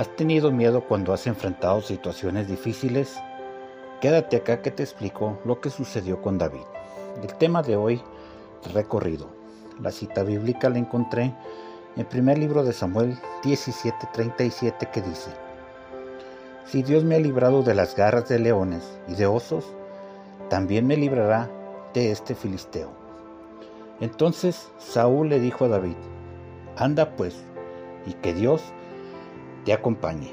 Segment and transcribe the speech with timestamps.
[0.00, 3.20] ¿Has tenido miedo cuando has enfrentado situaciones difíciles?
[4.00, 6.62] Quédate acá que te explico lo que sucedió con David.
[7.22, 8.00] El tema de hoy,
[8.72, 9.26] recorrido.
[9.78, 11.34] La cita bíblica la encontré
[11.96, 15.32] en primer libro de Samuel 17:37 que dice,
[16.64, 19.66] Si Dios me ha librado de las garras de leones y de osos,
[20.48, 21.50] también me librará
[21.92, 22.88] de este filisteo.
[24.00, 25.96] Entonces Saúl le dijo a David,
[26.78, 27.36] Anda pues,
[28.06, 28.62] y que Dios
[29.64, 30.32] te acompañe.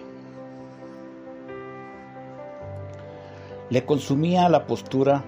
[3.70, 5.24] Le consumía la postura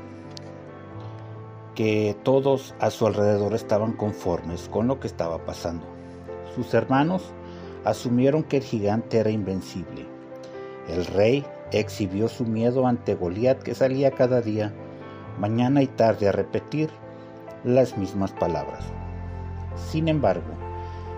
[1.75, 5.85] que todos a su alrededor estaban conformes con lo que estaba pasando.
[6.55, 7.33] Sus hermanos
[7.83, 10.05] asumieron que el gigante era invencible.
[10.87, 14.73] El rey exhibió su miedo ante Goliat que salía cada día,
[15.39, 16.89] mañana y tarde, a repetir
[17.63, 18.85] las mismas palabras.
[19.75, 20.51] Sin embargo,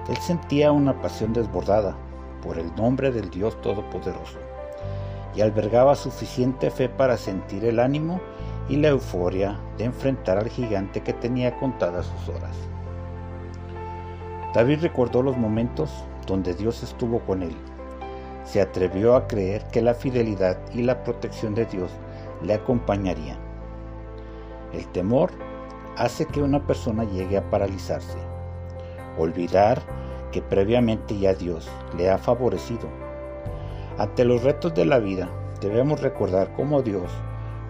[0.10, 1.96] él sentía una pasión desbordada
[2.42, 4.40] por el nombre del Dios Todopoderoso
[5.36, 8.20] y albergaba suficiente fe para sentir el ánimo
[8.68, 12.56] y la euforia de enfrentar al gigante que tenía contadas sus horas.
[14.54, 17.56] David recordó los momentos donde Dios estuvo con él.
[18.44, 21.92] Se atrevió a creer que la fidelidad y la protección de Dios
[22.42, 23.38] le acompañarían.
[24.74, 25.32] El temor
[25.98, 28.18] hace que una persona llegue a paralizarse,
[29.18, 29.82] olvidar
[30.32, 32.88] que previamente ya Dios le ha favorecido.
[33.98, 35.30] Ante los retos de la vida
[35.60, 37.12] debemos recordar cómo Dios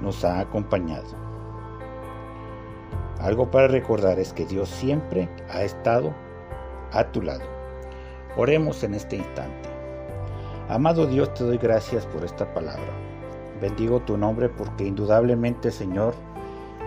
[0.02, 1.08] nos ha acompañado.
[3.20, 6.14] Algo para recordar es que Dios siempre ha estado
[6.92, 7.44] a tu lado.
[8.36, 9.70] Oremos en este instante.
[10.70, 12.94] Amado Dios, te doy gracias por esta palabra.
[13.62, 16.16] Bendigo tu nombre porque indudablemente, Señor,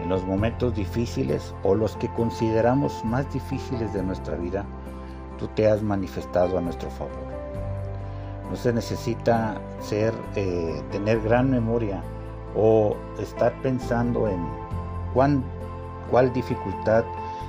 [0.02, 4.64] en los momentos difíciles o los que consideramos más difíciles de nuestra vida,
[5.38, 7.34] tú te has manifestado a nuestro favor.
[8.50, 12.02] No se necesita ser, eh, tener gran memoria
[12.55, 14.46] o estar pensando en
[15.12, 15.42] cuán,
[16.11, 17.05] cuál dificultad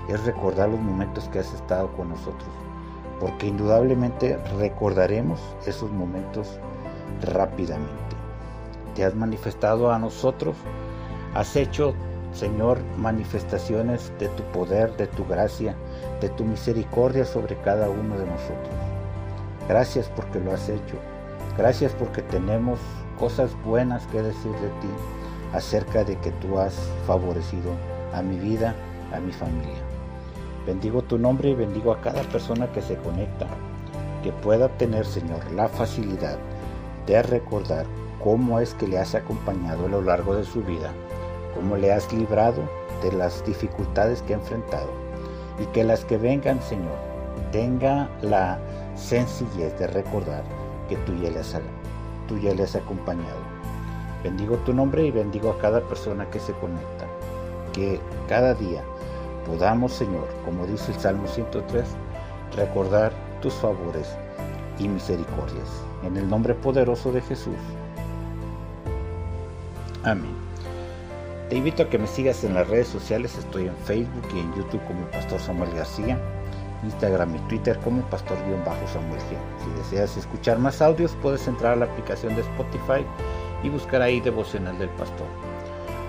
[0.07, 2.49] es recordar los momentos que has estado con nosotros,
[3.19, 6.59] porque indudablemente recordaremos esos momentos
[7.21, 8.15] rápidamente.
[8.93, 10.55] Te has manifestado a nosotros,
[11.33, 11.93] has hecho
[12.35, 15.73] Señor, manifestaciones de tu poder, de tu gracia,
[16.19, 18.75] de tu misericordia sobre cada uno de nosotros.
[19.69, 20.97] Gracias porque lo has hecho.
[21.57, 22.77] Gracias porque tenemos
[23.17, 24.89] cosas buenas que decir de ti
[25.53, 26.75] acerca de que tú has
[27.07, 27.71] favorecido
[28.13, 28.75] a mi vida,
[29.13, 29.79] a mi familia.
[30.67, 33.47] Bendigo tu nombre y bendigo a cada persona que se conecta,
[34.23, 36.37] que pueda tener, Señor, la facilidad
[37.07, 37.85] de recordar
[38.21, 40.91] cómo es que le has acompañado a lo largo de su vida
[41.55, 42.61] cómo le has librado
[43.01, 44.89] de las dificultades que ha enfrentado
[45.59, 46.97] y que las que vengan, Señor,
[47.51, 48.59] tenga la
[48.95, 50.43] sencillez de recordar
[50.89, 51.55] que tú ya, les,
[52.27, 53.39] tú ya has acompañado.
[54.23, 57.05] Bendigo tu nombre y bendigo a cada persona que se conecta.
[57.73, 58.83] Que cada día
[59.45, 61.85] podamos, Señor, como dice el Salmo 103,
[62.55, 64.15] recordar tus favores
[64.79, 65.69] y misericordias.
[66.03, 67.55] En el nombre poderoso de Jesús.
[70.03, 70.35] Amén.
[71.49, 74.51] Te invito a que me sigas en las redes sociales, estoy en Facebook y en
[74.55, 76.19] YouTube como Pastor Samuel García,
[76.83, 79.21] Instagram y Twitter como Pastor-Samuel.
[79.21, 83.05] Si deseas escuchar más audios, puedes entrar a la aplicación de Spotify
[83.61, 85.27] y buscar ahí Devocional del Pastor.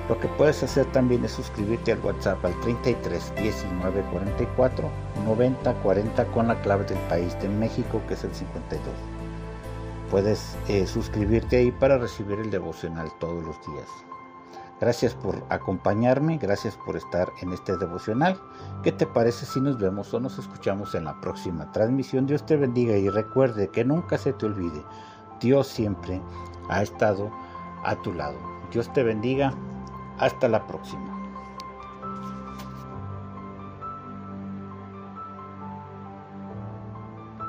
[0.08, 4.88] Lo que puedes hacer también es suscribirte al WhatsApp al 33 19 44
[5.24, 8.80] 90 40 con la clave del país de México que es el 52.
[10.10, 14.15] Puedes eh, suscribirte ahí para recibir el devocional todos los días.
[14.80, 18.38] Gracias por acompañarme, gracias por estar en este devocional.
[18.82, 22.26] ¿Qué te parece si nos vemos o nos escuchamos en la próxima transmisión?
[22.26, 24.84] Dios te bendiga y recuerde que nunca se te olvide,
[25.40, 26.20] Dios siempre
[26.68, 27.30] ha estado
[27.84, 28.36] a tu lado.
[28.70, 29.54] Dios te bendiga,
[30.18, 31.15] hasta la próxima.